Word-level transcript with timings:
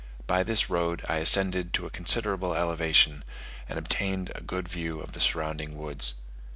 By 0.25 0.41
this 0.41 0.67
road 0.67 1.05
I 1.07 1.17
ascended 1.17 1.75
to 1.75 1.85
a 1.85 1.91
considerable 1.91 2.55
elevation, 2.55 3.23
and 3.69 3.77
obtained 3.77 4.31
a 4.33 4.41
good 4.41 4.67
view 4.67 4.99
of 4.99 5.11
the 5.11 5.21
surrounding 5.21 5.77
woods. 5.77 6.15